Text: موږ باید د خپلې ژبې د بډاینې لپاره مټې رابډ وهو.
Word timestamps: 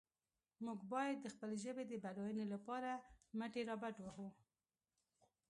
موږ 0.65 0.79
باید 0.93 1.17
د 1.21 1.27
خپلې 1.33 1.55
ژبې 1.63 1.83
د 1.87 1.93
بډاینې 2.03 2.45
لپاره 2.53 2.91
مټې 3.37 3.61
رابډ 3.69 3.95
وهو. 4.01 4.27